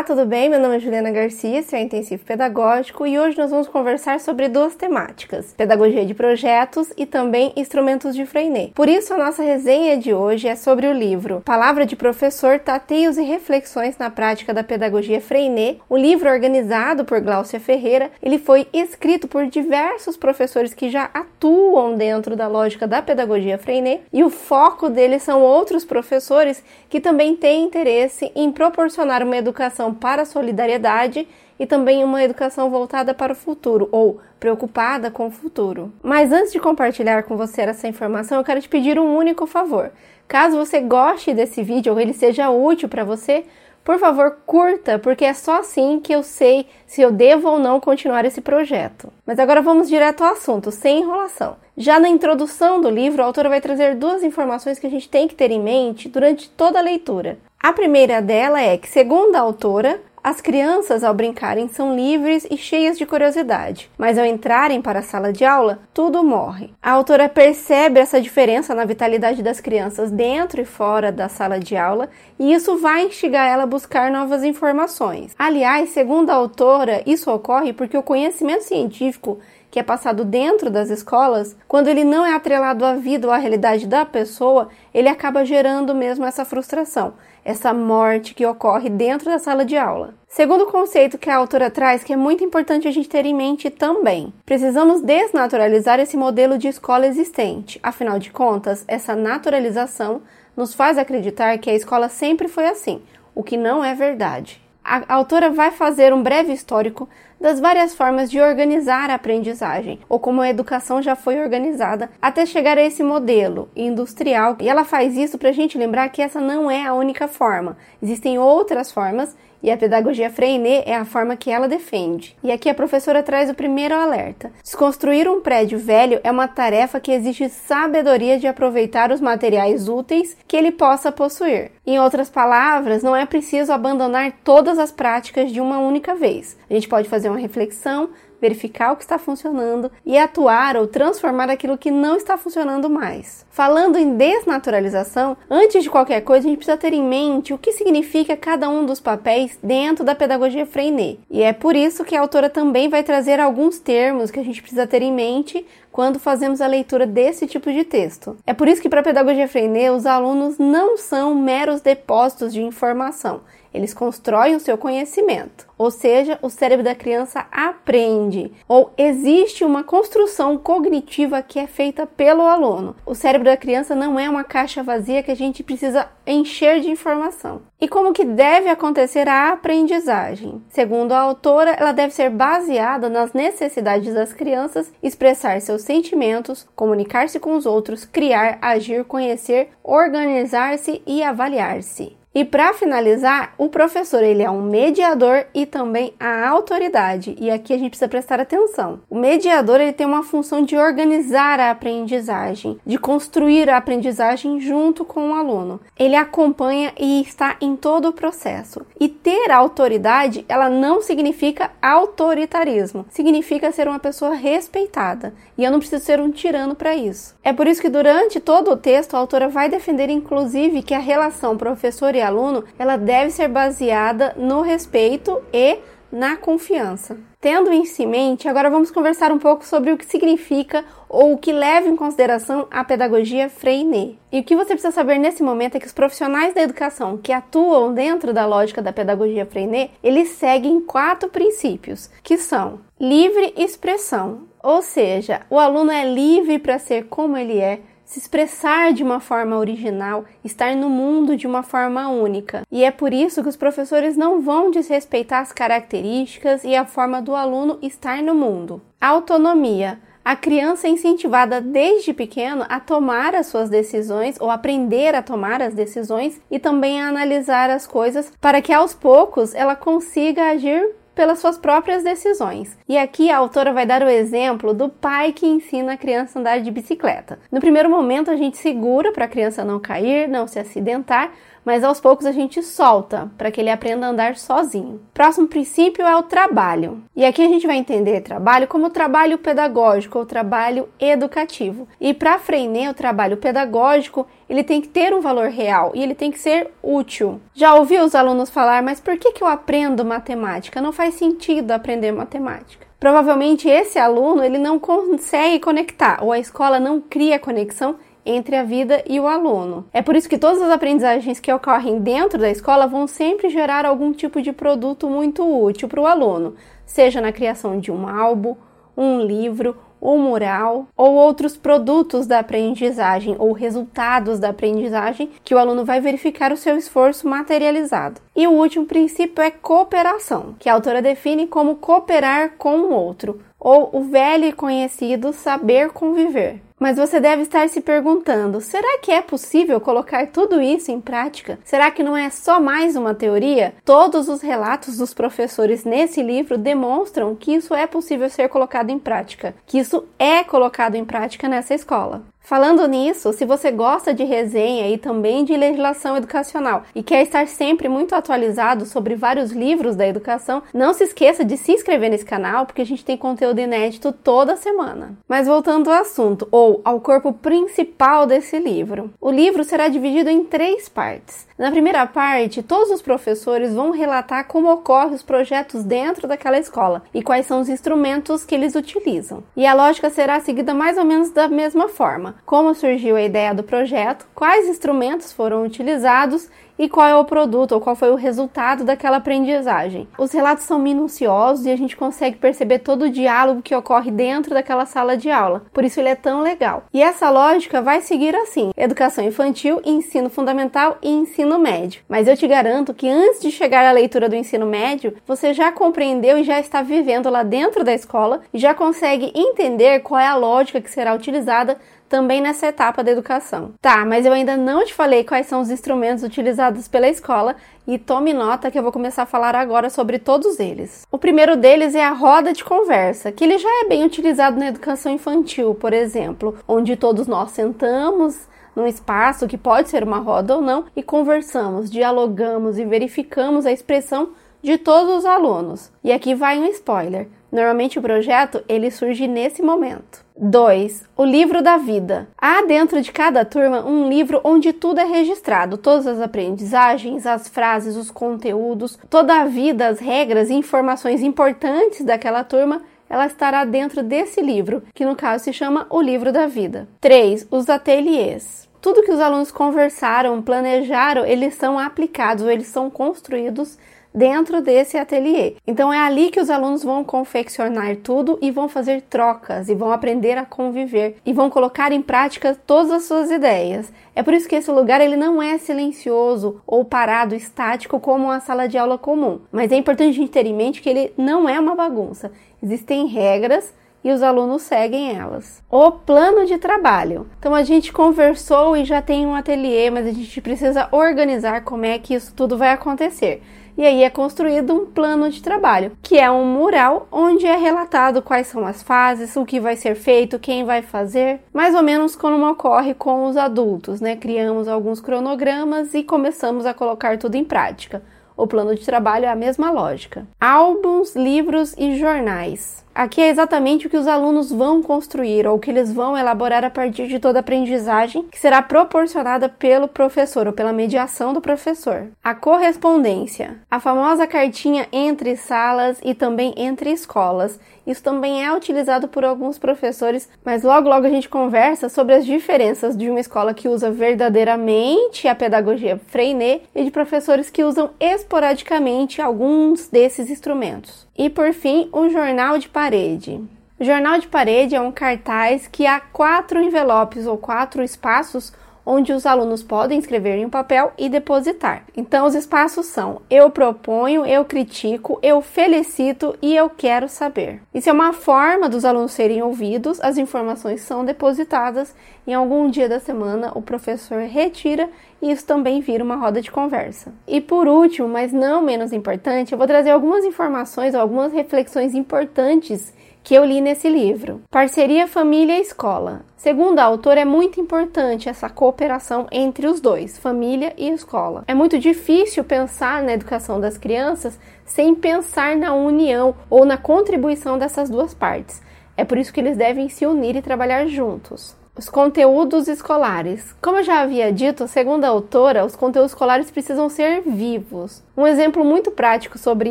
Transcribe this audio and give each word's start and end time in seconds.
Olá, 0.00 0.06
tudo 0.06 0.24
bem? 0.24 0.48
Meu 0.48 0.58
nome 0.58 0.78
é 0.78 0.80
Juliana 0.80 1.10
Garcia, 1.10 1.62
sou 1.62 1.78
intensivo 1.78 2.24
pedagógico 2.24 3.06
e 3.06 3.18
hoje 3.18 3.36
nós 3.36 3.50
vamos 3.50 3.68
conversar 3.68 4.18
sobre 4.18 4.48
duas 4.48 4.74
temáticas: 4.74 5.52
pedagogia 5.54 6.06
de 6.06 6.14
projetos 6.14 6.90
e 6.96 7.04
também 7.04 7.52
instrumentos 7.54 8.16
de 8.16 8.24
Freinet. 8.24 8.72
Por 8.74 8.88
isso, 8.88 9.12
a 9.12 9.18
nossa 9.18 9.42
resenha 9.42 9.98
de 9.98 10.14
hoje 10.14 10.48
é 10.48 10.56
sobre 10.56 10.86
o 10.86 10.92
livro 10.94 11.42
Palavra 11.44 11.84
de 11.84 11.96
Professor: 11.96 12.58
Tateios 12.58 13.18
e 13.18 13.22
Reflexões 13.22 13.98
na 13.98 14.08
Prática 14.08 14.54
da 14.54 14.64
Pedagogia 14.64 15.20
Freinet. 15.20 15.82
O 15.86 15.98
livro 15.98 16.30
organizado 16.30 17.04
por 17.04 17.20
Gláucia 17.20 17.60
Ferreira, 17.60 18.10
ele 18.22 18.38
foi 18.38 18.66
escrito 18.72 19.28
por 19.28 19.48
diversos 19.48 20.16
professores 20.16 20.72
que 20.72 20.88
já 20.88 21.10
atuam 21.12 21.94
dentro 21.94 22.34
da 22.34 22.48
lógica 22.48 22.88
da 22.88 23.02
pedagogia 23.02 23.58
Freinet 23.58 24.00
e 24.10 24.24
o 24.24 24.30
foco 24.30 24.88
deles 24.88 25.22
são 25.22 25.42
outros 25.42 25.84
professores 25.84 26.64
que 26.88 27.02
também 27.02 27.36
têm 27.36 27.64
interesse 27.64 28.32
em 28.34 28.50
proporcionar 28.50 29.22
uma 29.22 29.36
educação 29.36 29.89
educação 29.90 29.94
para 29.94 30.22
a 30.22 30.26
solidariedade 30.26 31.26
e 31.58 31.66
também 31.66 32.02
uma 32.04 32.22
educação 32.22 32.70
voltada 32.70 33.12
para 33.12 33.32
o 33.32 33.36
futuro 33.36 33.88
ou 33.92 34.20
preocupada 34.38 35.10
com 35.10 35.26
o 35.26 35.30
futuro. 35.30 35.92
Mas 36.02 36.32
antes 36.32 36.52
de 36.52 36.60
compartilhar 36.60 37.24
com 37.24 37.36
você 37.36 37.62
essa 37.62 37.88
informação, 37.88 38.38
eu 38.38 38.44
quero 38.44 38.60
te 38.60 38.68
pedir 38.68 38.98
um 38.98 39.16
único 39.16 39.46
favor. 39.46 39.90
Caso 40.26 40.56
você 40.56 40.80
goste 40.80 41.34
desse 41.34 41.62
vídeo 41.62 41.92
ou 41.92 42.00
ele 42.00 42.12
seja 42.12 42.50
útil 42.50 42.88
para 42.88 43.04
você, 43.04 43.44
por 43.82 43.98
favor, 43.98 44.38
curta, 44.46 44.98
porque 44.98 45.24
é 45.24 45.32
só 45.32 45.60
assim 45.60 46.00
que 46.00 46.14
eu 46.14 46.22
sei 46.22 46.66
se 46.86 47.00
eu 47.00 47.10
devo 47.10 47.48
ou 47.48 47.58
não 47.58 47.80
continuar 47.80 48.24
esse 48.24 48.40
projeto. 48.40 49.12
Mas 49.26 49.38
agora 49.38 49.62
vamos 49.62 49.88
direto 49.88 50.22
ao 50.22 50.34
assunto, 50.34 50.70
sem 50.70 51.00
enrolação. 51.00 51.56
Já 51.76 51.98
na 51.98 52.08
introdução 52.08 52.80
do 52.80 52.90
livro, 52.90 53.22
a 53.22 53.24
autora 53.24 53.48
vai 53.48 53.60
trazer 53.60 53.96
duas 53.96 54.22
informações 54.22 54.78
que 54.78 54.86
a 54.86 54.90
gente 54.90 55.08
tem 55.08 55.26
que 55.26 55.34
ter 55.34 55.50
em 55.50 55.60
mente 55.60 56.08
durante 56.08 56.48
toda 56.50 56.78
a 56.78 56.82
leitura. 56.82 57.38
A 57.62 57.74
primeira 57.74 58.22
dela 58.22 58.58
é 58.58 58.78
que, 58.78 58.88
segundo 58.88 59.36
a 59.36 59.40
autora, 59.40 60.00
as 60.24 60.40
crianças, 60.40 61.04
ao 61.04 61.12
brincarem, 61.12 61.68
são 61.68 61.94
livres 61.94 62.46
e 62.50 62.56
cheias 62.56 62.96
de 62.96 63.04
curiosidade, 63.04 63.90
mas 63.98 64.16
ao 64.16 64.24
entrarem 64.24 64.80
para 64.80 65.00
a 65.00 65.02
sala 65.02 65.30
de 65.30 65.44
aula, 65.44 65.78
tudo 65.92 66.24
morre. 66.24 66.72
A 66.82 66.92
autora 66.92 67.28
percebe 67.28 68.00
essa 68.00 68.18
diferença 68.18 68.74
na 68.74 68.86
vitalidade 68.86 69.42
das 69.42 69.60
crianças 69.60 70.10
dentro 70.10 70.62
e 70.62 70.64
fora 70.64 71.12
da 71.12 71.28
sala 71.28 71.60
de 71.60 71.76
aula, 71.76 72.08
e 72.38 72.50
isso 72.50 72.78
vai 72.78 73.04
instigar 73.04 73.46
ela 73.46 73.64
a 73.64 73.66
buscar 73.66 74.10
novas 74.10 74.42
informações. 74.42 75.34
Aliás, 75.38 75.90
segundo 75.90 76.30
a 76.30 76.36
autora, 76.36 77.02
isso 77.04 77.30
ocorre 77.30 77.74
porque 77.74 77.96
o 77.96 78.02
conhecimento 78.02 78.64
científico 78.64 79.38
que 79.70 79.78
é 79.78 79.82
passado 79.82 80.24
dentro 80.24 80.68
das 80.68 80.90
escolas, 80.90 81.56
quando 81.68 81.88
ele 81.88 82.02
não 82.02 82.26
é 82.26 82.34
atrelado 82.34 82.84
à 82.84 82.94
vida 82.94 83.28
ou 83.28 83.32
à 83.32 83.36
realidade 83.36 83.86
da 83.86 84.04
pessoa, 84.04 84.68
ele 84.92 85.08
acaba 85.08 85.44
gerando 85.44 85.94
mesmo 85.94 86.24
essa 86.24 86.44
frustração, 86.44 87.14
essa 87.44 87.72
morte 87.72 88.34
que 88.34 88.46
ocorre 88.46 88.88
dentro 88.88 89.30
da 89.30 89.38
sala 89.38 89.64
de 89.64 89.76
aula. 89.76 90.14
Segundo 90.28 90.66
conceito 90.66 91.18
que 91.18 91.28
a 91.28 91.36
autora 91.36 91.70
traz, 91.70 92.04
que 92.04 92.12
é 92.12 92.16
muito 92.16 92.44
importante 92.44 92.86
a 92.86 92.90
gente 92.90 93.08
ter 93.08 93.26
em 93.26 93.34
mente 93.34 93.68
também, 93.68 94.32
precisamos 94.46 95.00
desnaturalizar 95.00 95.98
esse 95.98 96.16
modelo 96.16 96.56
de 96.56 96.68
escola 96.68 97.06
existente. 97.06 97.80
Afinal 97.82 98.18
de 98.18 98.30
contas, 98.30 98.84
essa 98.86 99.16
naturalização 99.16 100.22
nos 100.56 100.72
faz 100.72 100.98
acreditar 100.98 101.58
que 101.58 101.70
a 101.70 101.74
escola 101.74 102.08
sempre 102.08 102.46
foi 102.46 102.66
assim, 102.66 103.02
o 103.34 103.42
que 103.42 103.56
não 103.56 103.84
é 103.84 103.94
verdade. 103.94 104.60
A 104.84 105.14
autora 105.14 105.50
vai 105.50 105.70
fazer 105.70 106.12
um 106.12 106.22
breve 106.22 106.52
histórico 106.52 107.08
das 107.40 107.58
várias 107.58 107.94
formas 107.94 108.30
de 108.30 108.40
organizar 108.40 109.08
a 109.08 109.14
aprendizagem, 109.14 109.98
ou 110.08 110.18
como 110.18 110.40
a 110.40 110.48
educação 110.50 111.00
já 111.00 111.16
foi 111.16 111.40
organizada, 111.40 112.10
até 112.20 112.44
chegar 112.44 112.76
a 112.76 112.82
esse 112.82 113.02
modelo 113.02 113.70
industrial. 113.74 114.56
E 114.60 114.68
ela 114.68 114.84
faz 114.84 115.16
isso 115.16 115.38
para 115.38 115.48
a 115.48 115.52
gente 115.52 115.78
lembrar 115.78 116.08
que 116.10 116.20
essa 116.20 116.40
não 116.40 116.70
é 116.70 116.84
a 116.84 116.92
única 116.94 117.26
forma. 117.26 117.78
Existem 118.02 118.38
outras 118.38 118.92
formas 118.92 119.34
e 119.62 119.70
a 119.70 119.76
pedagogia 119.76 120.30
Freinet 120.30 120.88
é 120.88 120.94
a 120.94 121.04
forma 121.04 121.36
que 121.36 121.50
ela 121.50 121.68
defende. 121.68 122.36
E 122.42 122.50
aqui 122.50 122.68
a 122.68 122.74
professora 122.74 123.22
traz 123.22 123.50
o 123.50 123.54
primeiro 123.54 123.94
alerta. 123.94 124.50
Desconstruir 124.62 125.28
um 125.28 125.40
prédio 125.40 125.78
velho 125.78 126.20
é 126.24 126.30
uma 126.30 126.48
tarefa 126.48 126.98
que 126.98 127.12
exige 127.12 127.48
sabedoria 127.48 128.38
de 128.38 128.46
aproveitar 128.46 129.12
os 129.12 129.20
materiais 129.20 129.88
úteis 129.88 130.36
que 130.48 130.56
ele 130.56 130.72
possa 130.72 131.12
possuir. 131.12 131.72
Em 131.90 131.98
outras 131.98 132.30
palavras, 132.30 133.02
não 133.02 133.16
é 133.16 133.26
preciso 133.26 133.72
abandonar 133.72 134.30
todas 134.44 134.78
as 134.78 134.92
práticas 134.92 135.50
de 135.50 135.60
uma 135.60 135.80
única 135.80 136.14
vez. 136.14 136.56
A 136.70 136.74
gente 136.74 136.88
pode 136.88 137.08
fazer 137.08 137.28
uma 137.28 137.36
reflexão, 137.40 138.10
verificar 138.40 138.92
o 138.92 138.96
que 138.96 139.02
está 139.02 139.18
funcionando 139.18 139.90
e 140.06 140.16
atuar 140.16 140.76
ou 140.76 140.86
transformar 140.86 141.50
aquilo 141.50 141.76
que 141.76 141.90
não 141.90 142.16
está 142.16 142.38
funcionando 142.38 142.88
mais. 142.88 143.44
Falando 143.50 143.98
em 143.98 144.16
desnaturalização, 144.16 145.36
antes 145.50 145.82
de 145.82 145.90
qualquer 145.90 146.20
coisa, 146.20 146.46
a 146.46 146.50
gente 146.50 146.58
precisa 146.58 146.76
ter 146.76 146.92
em 146.92 147.02
mente 147.02 147.52
o 147.52 147.58
que 147.58 147.72
significa 147.72 148.36
cada 148.36 148.68
um 148.68 148.86
dos 148.86 149.00
papéis 149.00 149.58
dentro 149.60 150.04
da 150.04 150.14
pedagogia 150.14 150.64
Freinet. 150.64 151.18
E 151.28 151.42
é 151.42 151.52
por 151.52 151.74
isso 151.74 152.04
que 152.04 152.14
a 152.14 152.20
autora 152.20 152.48
também 152.48 152.88
vai 152.88 153.02
trazer 153.02 153.40
alguns 153.40 153.80
termos 153.80 154.30
que 154.30 154.38
a 154.38 154.44
gente 154.44 154.62
precisa 154.62 154.86
ter 154.86 155.02
em 155.02 155.12
mente 155.12 155.66
quando 155.92 156.18
fazemos 156.18 156.60
a 156.60 156.66
leitura 156.66 157.06
desse 157.06 157.46
tipo 157.46 157.72
de 157.72 157.84
texto. 157.84 158.36
É 158.46 158.54
por 158.54 158.68
isso 158.68 158.80
que 158.80 158.88
para 158.88 159.00
a 159.00 159.04
pedagogia 159.04 159.48
Freinet, 159.48 159.90
os 159.90 160.06
alunos 160.06 160.58
não 160.58 160.96
são 160.96 161.34
meros 161.34 161.80
depósitos 161.80 162.52
de 162.52 162.62
informação 162.62 163.40
eles 163.72 163.94
constroem 163.94 164.54
o 164.56 164.60
seu 164.60 164.76
conhecimento, 164.76 165.68
ou 165.78 165.90
seja, 165.90 166.38
o 166.42 166.50
cérebro 166.50 166.84
da 166.84 166.94
criança 166.94 167.46
aprende, 167.50 168.52
ou 168.68 168.92
existe 168.98 169.64
uma 169.64 169.82
construção 169.82 170.58
cognitiva 170.58 171.42
que 171.42 171.58
é 171.58 171.66
feita 171.66 172.06
pelo 172.06 172.42
aluno. 172.42 172.96
O 173.06 173.14
cérebro 173.14 173.46
da 173.46 173.56
criança 173.56 173.94
não 173.94 174.18
é 174.18 174.28
uma 174.28 174.44
caixa 174.44 174.82
vazia 174.82 175.22
que 175.22 175.30
a 175.30 175.36
gente 175.36 175.62
precisa 175.62 176.08
encher 176.26 176.80
de 176.80 176.90
informação. 176.90 177.62
E 177.80 177.88
como 177.88 178.12
que 178.12 178.24
deve 178.24 178.68
acontecer 178.68 179.26
a 179.26 179.52
aprendizagem? 179.52 180.62
Segundo 180.68 181.12
a 181.12 181.20
autora, 181.20 181.70
ela 181.70 181.92
deve 181.92 182.12
ser 182.12 182.28
baseada 182.28 183.08
nas 183.08 183.32
necessidades 183.32 184.12
das 184.12 184.32
crianças, 184.32 184.92
expressar 185.02 185.60
seus 185.60 185.82
sentimentos, 185.82 186.68
comunicar-se 186.76 187.40
com 187.40 187.56
os 187.56 187.64
outros, 187.64 188.04
criar, 188.04 188.58
agir, 188.60 189.04
conhecer, 189.04 189.70
organizar-se 189.82 191.02
e 191.06 191.22
avaliar-se. 191.22 192.19
E 192.32 192.44
para 192.44 192.72
finalizar, 192.72 193.54
o 193.58 193.68
professor 193.68 194.22
ele 194.22 194.42
é 194.42 194.48
um 194.48 194.62
mediador 194.62 195.46
e 195.52 195.66
também 195.66 196.14
a 196.18 196.48
autoridade. 196.48 197.34
E 197.40 197.50
aqui 197.50 197.72
a 197.72 197.76
gente 197.76 197.90
precisa 197.90 198.08
prestar 198.08 198.38
atenção. 198.38 199.00
O 199.10 199.18
mediador 199.18 199.80
ele 199.80 199.92
tem 199.92 200.06
uma 200.06 200.22
função 200.22 200.62
de 200.62 200.76
organizar 200.76 201.58
a 201.58 201.72
aprendizagem, 201.72 202.78
de 202.86 202.96
construir 202.98 203.68
a 203.68 203.76
aprendizagem 203.76 204.60
junto 204.60 205.04
com 205.04 205.30
o 205.30 205.34
aluno. 205.34 205.80
Ele 205.98 206.14
acompanha 206.14 206.92
e 206.96 207.20
está 207.20 207.56
em 207.60 207.74
todo 207.74 208.08
o 208.08 208.12
processo. 208.12 208.86
E 209.00 209.08
ter 209.08 209.50
autoridade, 209.50 210.44
ela 210.48 210.68
não 210.68 211.02
significa 211.02 211.72
autoritarismo. 211.82 213.06
Significa 213.10 213.72
ser 213.72 213.88
uma 213.88 213.98
pessoa 213.98 214.34
respeitada. 214.34 215.34
E 215.58 215.64
eu 215.64 215.72
não 215.72 215.80
preciso 215.80 216.04
ser 216.04 216.20
um 216.20 216.30
tirano 216.30 216.76
para 216.76 216.94
isso. 216.94 217.34
É 217.42 217.52
por 217.52 217.66
isso 217.66 217.82
que 217.82 217.88
durante 217.88 218.38
todo 218.38 218.70
o 218.70 218.76
texto 218.76 219.14
a 219.14 219.18
autora 219.18 219.48
vai 219.48 219.68
defender 219.68 220.08
inclusive 220.10 220.82
que 220.82 220.94
a 220.94 220.98
relação 221.00 221.56
professor 221.56 222.14
e 222.14 222.19
e 222.20 222.22
aluno, 222.22 222.64
ela 222.78 222.96
deve 222.96 223.30
ser 223.30 223.48
baseada 223.48 224.34
no 224.36 224.60
respeito 224.60 225.40
e 225.52 225.78
na 226.12 226.36
confiança. 226.36 227.16
Tendo 227.40 227.72
isso 227.72 228.02
em 228.02 228.06
mente, 228.06 228.48
agora 228.48 228.68
vamos 228.68 228.90
conversar 228.90 229.32
um 229.32 229.38
pouco 229.38 229.64
sobre 229.64 229.90
o 229.90 229.96
que 229.96 230.04
significa 230.04 230.84
ou 231.08 231.32
o 231.32 231.38
que 231.38 231.52
leva 231.52 231.88
em 231.88 231.96
consideração 231.96 232.66
a 232.70 232.84
pedagogia 232.84 233.48
Freinet. 233.48 234.18
E 234.30 234.40
o 234.40 234.44
que 234.44 234.54
você 234.54 234.74
precisa 234.74 234.90
saber 234.90 235.18
nesse 235.18 235.42
momento 235.42 235.76
é 235.76 235.80
que 235.80 235.86
os 235.86 235.92
profissionais 235.92 236.52
da 236.52 236.60
educação 236.60 237.16
que 237.16 237.32
atuam 237.32 237.94
dentro 237.94 238.34
da 238.34 238.44
lógica 238.44 238.82
da 238.82 238.92
pedagogia 238.92 239.46
Freinet, 239.46 239.90
eles 240.02 240.28
seguem 240.30 240.80
quatro 240.80 241.30
princípios, 241.30 242.10
que 242.22 242.36
são 242.36 242.80
livre 243.00 243.54
expressão, 243.56 244.42
ou 244.62 244.82
seja, 244.82 245.40
o 245.48 245.58
aluno 245.58 245.90
é 245.90 246.04
livre 246.04 246.58
para 246.58 246.78
ser 246.78 247.06
como 247.06 247.38
ele 247.38 247.58
é, 247.58 247.80
se 248.10 248.18
expressar 248.18 248.92
de 248.92 249.04
uma 249.04 249.20
forma 249.20 249.56
original, 249.56 250.24
estar 250.44 250.74
no 250.74 250.90
mundo 250.90 251.36
de 251.36 251.46
uma 251.46 251.62
forma 251.62 252.08
única. 252.08 252.66
E 252.68 252.82
é 252.82 252.90
por 252.90 253.14
isso 253.14 253.40
que 253.40 253.48
os 253.48 253.56
professores 253.56 254.16
não 254.16 254.40
vão 254.40 254.68
desrespeitar 254.68 255.40
as 255.40 255.52
características 255.52 256.64
e 256.64 256.74
a 256.74 256.84
forma 256.84 257.22
do 257.22 257.36
aluno 257.36 257.78
estar 257.80 258.20
no 258.20 258.34
mundo. 258.34 258.82
Autonomia. 259.00 260.00
A 260.24 260.34
criança 260.34 260.88
é 260.88 260.90
incentivada 260.90 261.60
desde 261.60 262.12
pequeno 262.12 262.66
a 262.68 262.80
tomar 262.80 263.32
as 263.32 263.46
suas 263.46 263.70
decisões 263.70 264.36
ou 264.40 264.50
aprender 264.50 265.14
a 265.14 265.22
tomar 265.22 265.62
as 265.62 265.72
decisões 265.72 266.40
e 266.50 266.58
também 266.58 267.00
a 267.00 267.06
analisar 267.06 267.70
as 267.70 267.86
coisas 267.86 268.32
para 268.40 268.60
que 268.60 268.72
aos 268.72 268.92
poucos 268.92 269.54
ela 269.54 269.76
consiga 269.76 270.50
agir 270.50 270.96
pelas 271.20 271.38
suas 271.38 271.58
próprias 271.58 272.02
decisões. 272.02 272.78
E 272.88 272.96
aqui 272.96 273.30
a 273.30 273.36
autora 273.36 273.74
vai 273.74 273.84
dar 273.84 274.02
o 274.02 274.08
exemplo 274.08 274.72
do 274.72 274.88
pai 274.88 275.34
que 275.34 275.44
ensina 275.44 275.92
a 275.92 275.96
criança 275.98 276.38
a 276.38 276.40
andar 276.40 276.60
de 276.62 276.70
bicicleta. 276.70 277.38
No 277.52 277.60
primeiro 277.60 277.90
momento, 277.90 278.30
a 278.30 278.36
gente 278.36 278.56
segura 278.56 279.12
para 279.12 279.26
a 279.26 279.28
criança 279.28 279.62
não 279.62 279.78
cair, 279.78 280.26
não 280.26 280.46
se 280.46 280.58
acidentar, 280.58 281.30
mas 281.70 281.84
aos 281.84 282.00
poucos 282.00 282.26
a 282.26 282.32
gente 282.32 282.64
solta 282.64 283.30
para 283.38 283.48
que 283.48 283.60
ele 283.60 283.70
aprenda 283.70 284.04
a 284.04 284.10
andar 284.10 284.34
sozinho. 284.34 285.00
Próximo 285.14 285.46
princípio 285.46 286.04
é 286.04 286.16
o 286.16 286.24
trabalho. 286.24 287.00
E 287.14 287.24
aqui 287.24 287.40
a 287.46 287.48
gente 287.48 287.64
vai 287.64 287.76
entender 287.76 288.22
trabalho 288.22 288.66
como 288.66 288.90
trabalho 288.90 289.38
pedagógico 289.38 290.18
ou 290.18 290.26
trabalho 290.26 290.88
educativo. 290.98 291.86
E 292.00 292.12
para 292.12 292.40
Freinet, 292.40 292.88
o 292.88 292.94
trabalho 292.94 293.36
pedagógico 293.36 294.26
ele 294.48 294.64
tem 294.64 294.80
que 294.80 294.88
ter 294.88 295.14
um 295.14 295.20
valor 295.20 295.48
real 295.48 295.92
e 295.94 296.02
ele 296.02 296.16
tem 296.16 296.32
que 296.32 296.40
ser 296.40 296.72
útil. 296.82 297.40
Já 297.54 297.72
ouvi 297.76 298.00
os 298.00 298.16
alunos 298.16 298.50
falar, 298.50 298.82
mas 298.82 298.98
por 298.98 299.16
que, 299.16 299.30
que 299.30 299.44
eu 299.44 299.46
aprendo 299.46 300.04
matemática? 300.04 300.80
Não 300.80 300.90
faz 300.90 301.14
sentido 301.14 301.70
aprender 301.70 302.10
matemática. 302.10 302.84
Provavelmente 302.98 303.68
esse 303.68 303.98
aluno 303.98 304.44
ele 304.44 304.58
não 304.58 304.78
consegue 304.78 305.60
conectar 305.60 306.18
ou 306.20 306.32
a 306.32 306.38
escola 306.40 306.78
não 306.78 307.00
cria 307.00 307.38
conexão 307.38 307.94
entre 308.24 308.56
a 308.56 308.62
vida 308.62 309.02
e 309.08 309.18
o 309.18 309.26
aluno. 309.26 309.86
É 309.92 310.02
por 310.02 310.16
isso 310.16 310.28
que 310.28 310.38
todas 310.38 310.60
as 310.60 310.70
aprendizagens 310.70 311.40
que 311.40 311.52
ocorrem 311.52 311.98
dentro 311.98 312.38
da 312.38 312.50
escola 312.50 312.86
vão 312.86 313.06
sempre 313.06 313.48
gerar 313.48 313.84
algum 313.84 314.12
tipo 314.12 314.40
de 314.42 314.52
produto 314.52 315.08
muito 315.08 315.42
útil 315.42 315.88
para 315.88 316.00
o 316.00 316.06
aluno, 316.06 316.54
seja 316.84 317.20
na 317.20 317.32
criação 317.32 317.78
de 317.78 317.90
um 317.90 318.08
álbum, 318.08 318.56
um 318.96 319.20
livro, 319.20 319.76
um 320.00 320.18
mural 320.18 320.86
ou 320.96 321.14
outros 321.14 321.56
produtos 321.56 322.26
da 322.26 322.38
aprendizagem 322.38 323.36
ou 323.38 323.52
resultados 323.52 324.38
da 324.38 324.48
aprendizagem 324.48 325.30
que 325.44 325.54
o 325.54 325.58
aluno 325.58 325.84
vai 325.84 326.00
verificar 326.00 326.52
o 326.52 326.56
seu 326.56 326.76
esforço 326.76 327.28
materializado. 327.28 328.20
E 328.34 328.46
o 328.46 328.52
último 328.52 328.86
princípio 328.86 329.42
é 329.42 329.50
cooperação, 329.50 330.54
que 330.58 330.68
a 330.68 330.74
autora 330.74 331.02
define 331.02 331.46
como 331.46 331.76
cooperar 331.76 332.52
com 332.56 332.78
o 332.78 332.92
outro, 332.92 333.40
ou 333.58 333.90
o 333.92 334.04
velho 334.04 334.46
e 334.46 334.52
conhecido 334.52 335.32
saber 335.32 335.90
conviver. 335.90 336.62
Mas 336.80 336.96
você 336.96 337.20
deve 337.20 337.42
estar 337.42 337.68
se 337.68 337.82
perguntando: 337.82 338.58
será 338.58 338.98
que 339.00 339.12
é 339.12 339.20
possível 339.20 339.78
colocar 339.78 340.26
tudo 340.28 340.62
isso 340.62 340.90
em 340.90 340.98
prática? 340.98 341.58
Será 341.62 341.90
que 341.90 342.02
não 342.02 342.16
é 342.16 342.30
só 342.30 342.58
mais 342.58 342.96
uma 342.96 343.14
teoria? 343.14 343.74
Todos 343.84 344.30
os 344.30 344.40
relatos 344.40 344.96
dos 344.96 345.12
professores 345.12 345.84
nesse 345.84 346.22
livro 346.22 346.56
demonstram 346.56 347.36
que 347.36 347.52
isso 347.52 347.74
é 347.74 347.86
possível 347.86 348.30
ser 348.30 348.48
colocado 348.48 348.88
em 348.88 348.98
prática, 348.98 349.54
que 349.66 349.78
isso 349.78 350.08
é 350.18 350.42
colocado 350.42 350.94
em 350.94 351.04
prática 351.04 351.46
nessa 351.46 351.74
escola. 351.74 352.22
Falando 352.50 352.88
nisso, 352.88 353.32
se 353.32 353.44
você 353.44 353.70
gosta 353.70 354.12
de 354.12 354.24
resenha 354.24 354.88
e 354.88 354.98
também 354.98 355.44
de 355.44 355.56
legislação 355.56 356.16
educacional 356.16 356.82
e 356.94 357.00
quer 357.00 357.22
estar 357.22 357.46
sempre 357.46 357.88
muito 357.88 358.12
atualizado 358.12 358.86
sobre 358.86 359.14
vários 359.14 359.52
livros 359.52 359.94
da 359.94 360.04
educação, 360.04 360.60
não 360.74 360.92
se 360.92 361.04
esqueça 361.04 361.44
de 361.44 361.56
se 361.56 361.70
inscrever 361.70 362.10
nesse 362.10 362.24
canal 362.24 362.66
porque 362.66 362.82
a 362.82 362.84
gente 362.84 363.04
tem 363.04 363.16
conteúdo 363.16 363.60
inédito 363.60 364.10
toda 364.10 364.56
semana. 364.56 365.12
Mas 365.28 365.46
voltando 365.46 365.90
ao 365.90 366.00
assunto, 366.00 366.48
ou 366.50 366.80
ao 366.84 367.00
corpo 367.00 367.32
principal 367.32 368.26
desse 368.26 368.58
livro. 368.58 369.12
O 369.20 369.30
livro 369.30 369.62
será 369.62 369.86
dividido 369.86 370.28
em 370.28 370.42
três 370.42 370.88
partes. 370.88 371.46
Na 371.56 371.70
primeira 371.70 372.06
parte, 372.06 372.62
todos 372.62 372.90
os 372.90 373.02
professores 373.02 373.74
vão 373.74 373.90
relatar 373.90 374.46
como 374.48 374.72
ocorrem 374.72 375.14
os 375.14 375.22
projetos 375.22 375.84
dentro 375.84 376.26
daquela 376.26 376.58
escola 376.58 377.02
e 377.14 377.22
quais 377.22 377.46
são 377.46 377.60
os 377.60 377.68
instrumentos 377.68 378.44
que 378.44 378.54
eles 378.54 378.74
utilizam. 378.74 379.42
E 379.56 379.66
a 379.66 379.74
lógica 379.74 380.10
será 380.10 380.40
seguida 380.40 380.74
mais 380.74 380.96
ou 380.96 381.04
menos 381.04 381.30
da 381.30 381.48
mesma 381.48 381.86
forma: 381.86 382.29
como 382.44 382.74
surgiu 382.74 383.16
a 383.16 383.22
ideia 383.22 383.54
do 383.54 383.62
projeto, 383.62 384.26
quais 384.34 384.68
instrumentos 384.68 385.32
foram 385.32 385.64
utilizados 385.64 386.48
e 386.80 386.88
qual 386.88 387.06
é 387.06 387.14
o 387.14 387.26
produto 387.26 387.72
ou 387.72 387.80
qual 387.80 387.94
foi 387.94 388.10
o 388.10 388.14
resultado 388.14 388.84
daquela 388.84 389.18
aprendizagem. 389.18 390.08
Os 390.16 390.32
relatos 390.32 390.64
são 390.64 390.78
minuciosos 390.78 391.66
e 391.66 391.70
a 391.70 391.76
gente 391.76 391.94
consegue 391.94 392.38
perceber 392.38 392.78
todo 392.78 393.02
o 393.02 393.10
diálogo 393.10 393.60
que 393.60 393.74
ocorre 393.74 394.10
dentro 394.10 394.54
daquela 394.54 394.86
sala 394.86 395.14
de 395.14 395.30
aula. 395.30 395.62
Por 395.74 395.84
isso 395.84 396.00
ele 396.00 396.08
é 396.08 396.14
tão 396.14 396.40
legal. 396.40 396.84
E 396.90 397.02
essa 397.02 397.28
lógica 397.28 397.82
vai 397.82 398.00
seguir 398.00 398.34
assim: 398.34 398.70
educação 398.78 399.22
infantil, 399.22 399.82
ensino 399.84 400.30
fundamental 400.30 400.96
e 401.02 401.10
ensino 401.10 401.58
médio. 401.58 402.02
Mas 402.08 402.26
eu 402.26 402.34
te 402.34 402.48
garanto 402.48 402.94
que 402.94 403.10
antes 403.10 403.42
de 403.42 403.50
chegar 403.50 403.84
à 403.84 403.92
leitura 403.92 404.26
do 404.26 404.34
ensino 404.34 404.64
médio, 404.64 405.14
você 405.26 405.52
já 405.52 405.70
compreendeu 405.70 406.38
e 406.38 406.44
já 406.44 406.58
está 406.58 406.80
vivendo 406.80 407.28
lá 407.28 407.42
dentro 407.42 407.84
da 407.84 407.92
escola 407.92 408.40
e 408.54 408.58
já 408.58 408.72
consegue 408.72 409.30
entender 409.34 410.00
qual 410.00 410.18
é 410.18 410.26
a 410.26 410.36
lógica 410.36 410.80
que 410.80 410.90
será 410.90 411.12
utilizada 411.12 411.76
também 412.10 412.40
nessa 412.40 412.66
etapa 412.66 413.04
da 413.04 413.12
educação. 413.12 413.72
Tá, 413.80 414.04
mas 414.04 414.26
eu 414.26 414.32
ainda 414.32 414.56
não 414.56 414.84
te 414.84 414.92
falei 414.92 415.22
quais 415.22 415.46
são 415.46 415.60
os 415.60 415.70
instrumentos 415.70 416.24
utilizados 416.24 416.88
pela 416.88 417.08
escola 417.08 417.54
e 417.86 417.98
tome 417.98 418.32
nota 418.34 418.68
que 418.68 418.76
eu 418.76 418.82
vou 418.82 418.90
começar 418.90 419.22
a 419.22 419.26
falar 419.26 419.54
agora 419.54 419.88
sobre 419.88 420.18
todos 420.18 420.58
eles. 420.58 421.06
O 421.10 421.16
primeiro 421.16 421.56
deles 421.56 421.94
é 421.94 422.04
a 422.04 422.10
roda 422.10 422.52
de 422.52 422.64
conversa, 422.64 423.30
que 423.30 423.44
ele 423.44 423.58
já 423.58 423.68
é 423.84 423.88
bem 423.88 424.04
utilizado 424.04 424.58
na 424.58 424.66
educação 424.66 425.12
infantil, 425.12 425.72
por 425.72 425.92
exemplo, 425.92 426.58
onde 426.66 426.96
todos 426.96 427.28
nós 427.28 427.52
sentamos 427.52 428.48
num 428.74 428.88
espaço 428.88 429.46
que 429.46 429.56
pode 429.56 429.88
ser 429.88 430.02
uma 430.02 430.18
roda 430.18 430.56
ou 430.56 430.60
não 430.60 430.86
e 430.96 431.04
conversamos, 431.04 431.88
dialogamos 431.88 432.76
e 432.76 432.84
verificamos 432.84 433.64
a 433.64 433.72
expressão 433.72 434.30
de 434.60 434.76
todos 434.78 435.18
os 435.18 435.24
alunos. 435.24 435.92
E 436.02 436.12
aqui 436.12 436.34
vai 436.34 436.58
um 436.58 436.66
spoiler. 436.66 437.28
Normalmente 437.50 437.98
o 437.98 438.02
projeto 438.02 438.62
ele 438.68 438.90
surge 438.90 439.26
nesse 439.26 439.62
momento. 439.62 440.24
2. 440.36 441.04
O 441.16 441.24
livro 441.24 441.62
da 441.62 441.76
vida. 441.76 442.28
Há 442.38 442.62
dentro 442.62 443.02
de 443.02 443.12
cada 443.12 443.44
turma 443.44 443.84
um 443.84 444.08
livro 444.08 444.40
onde 444.42 444.72
tudo 444.72 445.00
é 445.00 445.04
registrado, 445.04 445.76
todas 445.76 446.06
as 446.06 446.20
aprendizagens, 446.20 447.26
as 447.26 447.48
frases, 447.48 447.96
os 447.96 448.10
conteúdos, 448.10 448.98
toda 449.10 449.40
a 449.40 449.44
vida, 449.44 449.88
as 449.88 449.98
regras 449.98 450.48
e 450.48 450.54
informações 450.54 451.22
importantes 451.22 452.04
daquela 452.04 452.42
turma 452.42 452.80
ela 453.10 453.26
estará 453.26 453.64
dentro 453.64 454.04
desse 454.04 454.40
livro, 454.40 454.84
que 454.94 455.04
no 455.04 455.16
caso 455.16 455.42
se 455.42 455.52
chama 455.52 455.84
O 455.90 456.00
Livro 456.00 456.30
da 456.30 456.46
Vida. 456.46 456.86
3. 457.00 457.48
Os 457.50 457.68
ateliês. 457.68 458.68
Tudo 458.80 459.02
que 459.02 459.10
os 459.10 459.20
alunos 459.20 459.50
conversaram, 459.50 460.40
planejaram, 460.40 461.26
eles 461.26 461.54
são 461.54 461.78
aplicados 461.78 462.46
eles 462.46 462.68
são 462.68 462.88
construídos 462.88 463.76
dentro 464.14 464.60
desse 464.60 464.96
ateliê. 464.96 465.54
Então 465.66 465.92
é 465.92 465.98
ali 465.98 466.30
que 466.30 466.40
os 466.40 466.50
alunos 466.50 466.82
vão 466.82 467.04
confeccionar 467.04 467.96
tudo 467.96 468.38
e 468.42 468.50
vão 468.50 468.68
fazer 468.68 469.02
trocas 469.02 469.68
e 469.68 469.74
vão 469.74 469.92
aprender 469.92 470.36
a 470.36 470.44
conviver 470.44 471.16
e 471.24 471.32
vão 471.32 471.48
colocar 471.48 471.92
em 471.92 472.02
prática 472.02 472.56
todas 472.66 472.90
as 472.90 473.04
suas 473.04 473.30
ideias. 473.30 473.92
É 474.14 474.22
por 474.22 474.34
isso 474.34 474.48
que 474.48 474.56
esse 474.56 474.70
lugar 474.70 475.00
ele 475.00 475.16
não 475.16 475.42
é 475.42 475.56
silencioso 475.58 476.60
ou 476.66 476.84
parado, 476.84 477.34
estático 477.34 478.00
como 478.00 478.24
uma 478.24 478.40
sala 478.40 478.68
de 478.68 478.76
aula 478.76 478.98
comum. 478.98 479.40
Mas 479.50 479.72
é 479.72 479.76
importante 479.76 480.10
a 480.10 480.14
gente 480.14 480.30
ter 480.30 480.46
em 480.46 480.54
mente 480.54 480.82
que 480.82 480.88
ele 480.88 481.12
não 481.16 481.48
é 481.48 481.58
uma 481.58 481.74
bagunça. 481.74 482.32
Existem 482.62 483.06
regras 483.06 483.72
e 484.02 484.10
os 484.10 484.22
alunos 484.22 484.62
seguem 484.62 485.16
elas. 485.16 485.62
O 485.70 485.92
plano 485.92 486.46
de 486.46 486.58
trabalho. 486.58 487.28
Então 487.38 487.54
a 487.54 487.62
gente 487.62 487.92
conversou 487.92 488.76
e 488.76 488.84
já 488.84 489.00
tem 489.00 489.26
um 489.26 489.34
ateliê, 489.34 489.90
mas 489.90 490.06
a 490.06 490.12
gente 490.12 490.40
precisa 490.40 490.88
organizar 490.90 491.62
como 491.62 491.84
é 491.84 491.98
que 491.98 492.14
isso 492.14 492.34
tudo 492.34 492.56
vai 492.56 492.72
acontecer 492.72 493.42
e 493.76 493.84
aí 493.84 494.02
é 494.02 494.10
construído 494.10 494.74
um 494.74 494.86
plano 494.86 495.28
de 495.30 495.42
trabalho, 495.42 495.92
que 496.02 496.18
é 496.18 496.30
um 496.30 496.44
mural 496.44 497.08
onde 497.10 497.46
é 497.46 497.56
relatado 497.56 498.22
quais 498.22 498.46
são 498.46 498.66
as 498.66 498.82
fases, 498.82 499.36
o 499.36 499.44
que 499.44 499.60
vai 499.60 499.76
ser 499.76 499.94
feito, 499.94 500.38
quem 500.38 500.64
vai 500.64 500.82
fazer, 500.82 501.40
mais 501.52 501.74
ou 501.74 501.82
menos 501.82 502.14
como 502.16 502.46
ocorre 502.48 502.94
com 502.94 503.26
os 503.26 503.36
adultos, 503.36 504.00
né? 504.00 504.16
Criamos 504.16 504.68
alguns 504.68 505.00
cronogramas 505.00 505.94
e 505.94 506.02
começamos 506.02 506.66
a 506.66 506.74
colocar 506.74 507.18
tudo 507.18 507.34
em 507.36 507.44
prática. 507.44 508.02
O 508.36 508.46
plano 508.46 508.74
de 508.74 508.84
trabalho 508.86 509.26
é 509.26 509.28
a 509.28 509.36
mesma 509.36 509.70
lógica. 509.70 510.26
Álbuns, 510.40 511.14
livros 511.14 511.74
e 511.76 511.98
jornais. 511.98 512.82
Aqui 512.94 513.20
é 513.20 513.28
exatamente 513.28 513.86
o 513.86 513.90
que 513.90 513.96
os 513.96 514.06
alunos 514.06 514.50
vão 514.50 514.82
construir 514.82 515.46
ou 515.46 515.58
que 515.58 515.70
eles 515.70 515.92
vão 515.92 516.18
elaborar 516.18 516.64
a 516.64 516.70
partir 516.70 517.06
de 517.06 517.20
toda 517.20 517.38
a 517.38 517.40
aprendizagem 517.40 518.24
que 518.30 518.38
será 518.38 518.60
proporcionada 518.60 519.48
pelo 519.48 519.86
professor 519.86 520.46
ou 520.46 520.52
pela 520.52 520.72
mediação 520.72 521.32
do 521.32 521.40
professor. 521.40 522.08
A 522.22 522.34
correspondência, 522.34 523.58
a 523.70 523.78
famosa 523.78 524.26
cartinha 524.26 524.88
entre 524.92 525.36
salas 525.36 526.00
e 526.04 526.14
também 526.14 526.52
entre 526.56 526.90
escolas. 526.90 527.60
Isso 527.86 528.02
também 528.02 528.44
é 528.44 528.52
utilizado 528.54 529.08
por 529.08 529.24
alguns 529.24 529.58
professores, 529.58 530.28
mas 530.44 530.62
logo 530.62 530.88
logo 530.88 531.06
a 531.06 531.10
gente 531.10 531.28
conversa 531.28 531.88
sobre 531.88 532.14
as 532.14 532.26
diferenças 532.26 532.96
de 532.96 533.08
uma 533.08 533.20
escola 533.20 533.54
que 533.54 533.68
usa 533.68 533.90
verdadeiramente 533.90 535.26
a 535.26 535.34
pedagogia 535.34 536.00
Freinet 536.08 536.64
e 536.74 536.84
de 536.84 536.90
professores 536.90 537.50
que 537.50 537.64
usam 537.64 537.90
esporadicamente 537.98 539.22
alguns 539.22 539.88
desses 539.88 540.28
instrumentos. 540.28 541.08
E 541.22 541.28
por 541.28 541.52
fim, 541.52 541.86
o 541.92 542.08
jornal 542.08 542.56
de 542.56 542.66
parede. 542.66 543.38
O 543.78 543.84
jornal 543.84 544.18
de 544.18 544.26
parede 544.26 544.74
é 544.74 544.80
um 544.80 544.90
cartaz 544.90 545.68
que 545.68 545.86
há 545.86 546.00
quatro 546.00 546.62
envelopes 546.62 547.26
ou 547.26 547.36
quatro 547.36 547.82
espaços 547.82 548.54
onde 548.84 549.12
os 549.12 549.26
alunos 549.26 549.62
podem 549.62 549.98
escrever 549.98 550.36
em 550.36 550.46
um 550.46 550.50
papel 550.50 550.92
e 550.98 551.08
depositar. 551.08 551.84
Então, 551.96 552.26
os 552.26 552.34
espaços 552.34 552.86
são: 552.86 553.22
eu 553.30 553.50
proponho, 553.50 554.26
eu 554.26 554.44
critico, 554.44 555.18
eu 555.22 555.40
felicito 555.40 556.36
e 556.42 556.54
eu 556.54 556.68
quero 556.70 557.08
saber. 557.08 557.62
Isso 557.74 557.88
é 557.88 557.92
uma 557.92 558.12
forma 558.12 558.68
dos 558.68 558.84
alunos 558.84 559.12
serem 559.12 559.42
ouvidos, 559.42 560.00
as 560.00 560.18
informações 560.18 560.80
são 560.82 561.04
depositadas, 561.04 561.94
em 562.26 562.34
algum 562.34 562.70
dia 562.70 562.88
da 562.88 563.00
semana 563.00 563.52
o 563.54 563.62
professor 563.62 564.22
retira 564.22 564.88
e 565.20 565.30
isso 565.30 565.46
também 565.46 565.80
vira 565.80 566.02
uma 566.02 566.16
roda 566.16 566.40
de 566.40 566.50
conversa. 566.50 567.12
E 567.26 567.40
por 567.40 567.68
último, 567.68 568.08
mas 568.08 568.32
não 568.32 568.62
menos 568.62 568.92
importante, 568.92 569.52
eu 569.52 569.58
vou 569.58 569.66
trazer 569.66 569.90
algumas 569.90 570.24
informações, 570.24 570.94
algumas 570.94 571.32
reflexões 571.32 571.94
importantes 571.94 572.92
que 573.22 573.34
eu 573.34 573.44
li 573.44 573.60
nesse 573.60 573.88
livro. 573.88 574.42
Parceria 574.50 575.06
família-escola. 575.06 576.22
Segundo 576.36 576.78
a 576.78 576.84
autora, 576.84 577.20
é 577.20 577.24
muito 577.24 577.60
importante 577.60 578.28
essa 578.28 578.48
cooperação 578.48 579.26
entre 579.30 579.66
os 579.66 579.80
dois, 579.80 580.18
família 580.18 580.72
e 580.76 580.88
escola. 580.88 581.44
É 581.46 581.54
muito 581.54 581.78
difícil 581.78 582.42
pensar 582.44 583.02
na 583.02 583.12
educação 583.12 583.60
das 583.60 583.76
crianças 583.76 584.38
sem 584.64 584.94
pensar 584.94 585.56
na 585.56 585.74
união 585.74 586.34
ou 586.48 586.64
na 586.64 586.76
contribuição 586.76 587.58
dessas 587.58 587.90
duas 587.90 588.14
partes. 588.14 588.62
É 588.96 589.04
por 589.04 589.18
isso 589.18 589.32
que 589.32 589.40
eles 589.40 589.56
devem 589.56 589.88
se 589.88 590.06
unir 590.06 590.36
e 590.36 590.42
trabalhar 590.42 590.86
juntos. 590.86 591.59
Os 591.80 591.88
conteúdos 591.88 592.68
escolares. 592.68 593.56
Como 593.62 593.78
eu 593.78 593.82
já 593.82 594.02
havia 594.02 594.30
dito, 594.30 594.68
segundo 594.68 595.06
a 595.06 595.08
autora, 595.08 595.64
os 595.64 595.74
conteúdos 595.74 596.10
escolares 596.10 596.50
precisam 596.50 596.90
ser 596.90 597.22
vivos. 597.22 598.02
Um 598.14 598.26
exemplo 598.26 598.62
muito 598.62 598.90
prático 598.90 599.38
sobre 599.38 599.70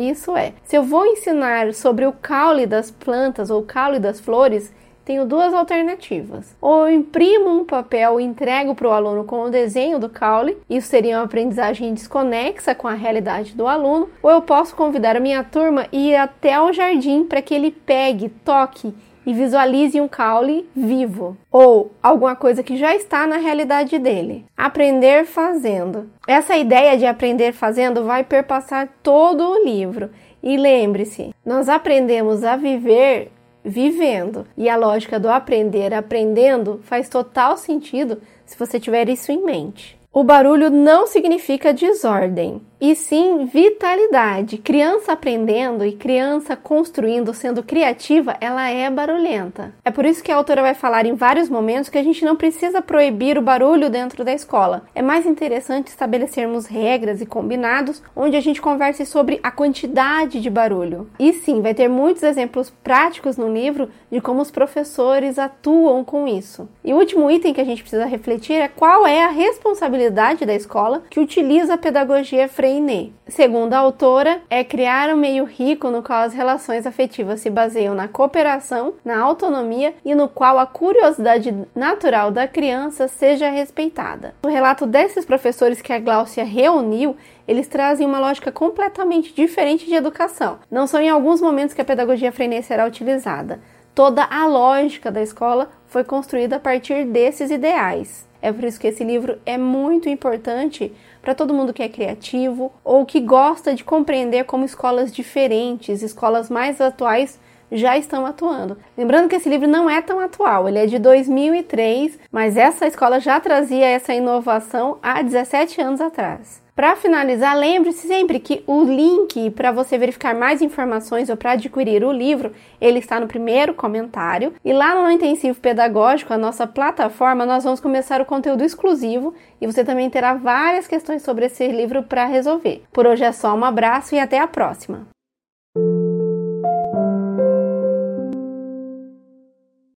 isso 0.00 0.36
é: 0.36 0.52
se 0.64 0.74
eu 0.74 0.82
vou 0.82 1.06
ensinar 1.06 1.72
sobre 1.72 2.04
o 2.04 2.12
caule 2.12 2.66
das 2.66 2.90
plantas 2.90 3.48
ou 3.48 3.60
o 3.60 3.64
caule 3.64 4.00
das 4.00 4.18
flores, 4.18 4.72
tenho 5.04 5.24
duas 5.24 5.54
alternativas. 5.54 6.52
Ou 6.60 6.88
eu 6.88 6.96
imprimo 6.96 7.48
um 7.48 7.64
papel 7.64 8.18
e 8.18 8.24
entrego 8.24 8.74
para 8.74 8.88
o 8.88 8.92
aluno 8.92 9.22
com 9.22 9.42
o 9.42 9.50
desenho 9.50 10.00
do 10.00 10.08
caule, 10.08 10.58
isso 10.68 10.88
seria 10.88 11.18
uma 11.18 11.26
aprendizagem 11.26 11.94
desconexa 11.94 12.74
com 12.74 12.88
a 12.88 12.94
realidade 12.94 13.54
do 13.54 13.68
aluno, 13.68 14.08
ou 14.20 14.32
eu 14.32 14.42
posso 14.42 14.74
convidar 14.74 15.16
a 15.16 15.20
minha 15.20 15.44
turma 15.44 15.86
e 15.92 16.10
ir 16.10 16.16
até 16.16 16.60
o 16.60 16.72
jardim 16.72 17.22
para 17.22 17.40
que 17.40 17.54
ele 17.54 17.70
pegue, 17.70 18.28
toque 18.28 18.92
e 19.30 19.32
visualize 19.32 20.00
um 20.00 20.08
caule 20.08 20.68
vivo 20.74 21.36
ou 21.52 21.92
alguma 22.02 22.34
coisa 22.34 22.64
que 22.64 22.76
já 22.76 22.96
está 22.96 23.28
na 23.28 23.36
realidade 23.36 23.96
dele. 23.96 24.44
Aprender 24.56 25.24
fazendo. 25.24 26.10
Essa 26.26 26.56
ideia 26.56 26.98
de 26.98 27.06
aprender 27.06 27.52
fazendo 27.52 28.02
vai 28.02 28.24
perpassar 28.24 28.88
todo 29.04 29.48
o 29.48 29.64
livro. 29.64 30.10
E 30.42 30.56
lembre-se, 30.56 31.32
nós 31.46 31.68
aprendemos 31.68 32.42
a 32.42 32.56
viver 32.56 33.30
vivendo. 33.64 34.48
E 34.56 34.68
a 34.68 34.76
lógica 34.76 35.20
do 35.20 35.28
aprender 35.28 35.94
aprendendo 35.94 36.80
faz 36.82 37.08
total 37.08 37.56
sentido 37.56 38.20
se 38.44 38.58
você 38.58 38.80
tiver 38.80 39.08
isso 39.08 39.30
em 39.30 39.44
mente. 39.44 39.99
O 40.12 40.24
barulho 40.24 40.70
não 40.70 41.06
significa 41.06 41.72
desordem 41.72 42.60
e 42.80 42.96
sim 42.96 43.44
vitalidade. 43.44 44.58
Criança 44.58 45.12
aprendendo 45.12 45.84
e 45.84 45.92
criança 45.92 46.56
construindo, 46.56 47.32
sendo 47.32 47.62
criativa, 47.62 48.36
ela 48.40 48.68
é 48.68 48.90
barulhenta. 48.90 49.72
É 49.84 49.90
por 49.90 50.04
isso 50.04 50.24
que 50.24 50.32
a 50.32 50.36
autora 50.36 50.62
vai 50.62 50.74
falar 50.74 51.06
em 51.06 51.14
vários 51.14 51.48
momentos 51.48 51.90
que 51.90 51.98
a 51.98 52.02
gente 52.02 52.24
não 52.24 52.34
precisa 52.34 52.82
proibir 52.82 53.38
o 53.38 53.42
barulho 53.42 53.88
dentro 53.88 54.24
da 54.24 54.32
escola. 54.32 54.82
É 54.96 55.02
mais 55.02 55.26
interessante 55.26 55.88
estabelecermos 55.88 56.66
regras 56.66 57.20
e 57.20 57.26
combinados 57.26 58.02
onde 58.16 58.36
a 58.36 58.40
gente 58.40 58.60
converse 58.60 59.06
sobre 59.06 59.38
a 59.42 59.50
quantidade 59.50 60.40
de 60.40 60.50
barulho. 60.50 61.08
E 61.20 61.32
sim, 61.34 61.60
vai 61.60 61.74
ter 61.74 61.86
muitos 61.86 62.24
exemplos 62.24 62.70
práticos 62.82 63.36
no 63.36 63.52
livro 63.52 63.90
de 64.10 64.20
como 64.20 64.40
os 64.40 64.50
professores 64.50 65.38
atuam 65.38 66.02
com 66.02 66.26
isso. 66.26 66.68
E 66.82 66.92
o 66.92 66.96
último 66.96 67.30
item 67.30 67.52
que 67.52 67.60
a 67.60 67.64
gente 67.64 67.82
precisa 67.82 68.06
refletir 68.06 68.54
é 68.54 68.68
qual 68.68 69.06
é 69.06 69.22
a 69.22 69.28
responsabilidade 69.28 69.99
da 70.08 70.54
escola 70.54 71.02
que 71.10 71.20
utiliza 71.20 71.74
a 71.74 71.78
pedagogia 71.78 72.48
Freinet. 72.48 73.12
Segundo 73.26 73.74
a 73.74 73.78
autora, 73.78 74.40
é 74.48 74.64
criar 74.64 75.10
um 75.10 75.16
meio 75.16 75.44
rico 75.44 75.90
no 75.90 76.02
qual 76.02 76.22
as 76.22 76.32
relações 76.32 76.86
afetivas 76.86 77.40
se 77.40 77.50
baseiam 77.50 77.94
na 77.94 78.08
cooperação, 78.08 78.94
na 79.04 79.18
autonomia 79.18 79.94
e 80.04 80.14
no 80.14 80.28
qual 80.28 80.58
a 80.58 80.66
curiosidade 80.66 81.52
natural 81.74 82.30
da 82.30 82.48
criança 82.48 83.08
seja 83.08 83.50
respeitada. 83.50 84.34
O 84.44 84.48
relato 84.48 84.86
desses 84.86 85.24
professores 85.24 85.82
que 85.82 85.92
a 85.92 85.98
Gláucia 85.98 86.44
reuniu 86.44 87.16
eles 87.50 87.66
trazem 87.66 88.06
uma 88.06 88.20
lógica 88.20 88.52
completamente 88.52 89.34
diferente 89.34 89.84
de 89.84 89.94
educação. 89.94 90.60
Não 90.70 90.86
são 90.86 91.00
em 91.00 91.08
alguns 91.08 91.40
momentos 91.40 91.74
que 91.74 91.80
a 91.80 91.84
pedagogia 91.84 92.30
Freinet 92.30 92.64
será 92.64 92.86
utilizada. 92.86 93.60
Toda 93.92 94.22
a 94.22 94.46
lógica 94.46 95.10
da 95.10 95.20
escola 95.20 95.68
foi 95.90 96.04
construída 96.04 96.56
a 96.56 96.60
partir 96.60 97.04
desses 97.04 97.50
ideais. 97.50 98.26
É 98.40 98.50
por 98.50 98.64
isso 98.64 98.80
que 98.80 98.86
esse 98.86 99.04
livro 99.04 99.38
é 99.44 99.58
muito 99.58 100.08
importante 100.08 100.90
para 101.20 101.34
todo 101.34 101.52
mundo 101.52 101.74
que 101.74 101.82
é 101.82 101.88
criativo 101.88 102.72
ou 102.82 103.04
que 103.04 103.20
gosta 103.20 103.74
de 103.74 103.84
compreender 103.84 104.44
como 104.44 104.64
escolas 104.64 105.12
diferentes, 105.12 106.00
escolas 106.00 106.48
mais 106.48 106.80
atuais 106.80 107.38
já 107.70 107.98
estão 107.98 108.24
atuando. 108.24 108.78
Lembrando 108.96 109.28
que 109.28 109.36
esse 109.36 109.48
livro 109.48 109.68
não 109.68 109.90
é 109.90 110.00
tão 110.00 110.18
atual, 110.18 110.68
ele 110.68 110.78
é 110.78 110.86
de 110.86 110.98
2003, 110.98 112.18
mas 112.32 112.56
essa 112.56 112.86
escola 112.86 113.20
já 113.20 113.38
trazia 113.38 113.86
essa 113.86 114.14
inovação 114.14 114.98
há 115.02 115.22
17 115.22 115.80
anos 115.80 116.00
atrás. 116.00 116.62
Para 116.80 116.96
finalizar, 116.96 117.54
lembre-se 117.58 118.08
sempre 118.08 118.40
que 118.40 118.64
o 118.66 118.82
link 118.84 119.50
para 119.50 119.70
você 119.70 119.98
verificar 119.98 120.34
mais 120.34 120.62
informações 120.62 121.28
ou 121.28 121.36
para 121.36 121.50
adquirir 121.50 122.02
o 122.02 122.10
livro, 122.10 122.54
ele 122.80 123.00
está 123.00 123.20
no 123.20 123.26
primeiro 123.26 123.74
comentário. 123.74 124.54
E 124.64 124.72
lá 124.72 124.94
no 124.94 125.10
Intensivo 125.10 125.60
Pedagógico, 125.60 126.32
a 126.32 126.38
nossa 126.38 126.66
plataforma, 126.66 127.44
nós 127.44 127.64
vamos 127.64 127.80
começar 127.80 128.22
o 128.22 128.24
conteúdo 128.24 128.64
exclusivo 128.64 129.34
e 129.60 129.66
você 129.66 129.84
também 129.84 130.08
terá 130.08 130.32
várias 130.32 130.86
questões 130.86 131.20
sobre 131.20 131.44
esse 131.44 131.68
livro 131.68 132.02
para 132.02 132.24
resolver. 132.24 132.82
Por 132.90 133.06
hoje 133.06 133.24
é 133.24 133.32
só 133.32 133.54
um 133.54 133.62
abraço 133.62 134.14
e 134.14 134.18
até 134.18 134.38
a 134.38 134.46
próxima. 134.48 135.06